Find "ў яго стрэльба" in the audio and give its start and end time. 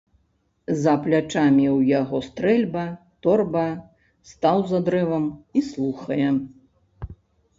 1.77-2.85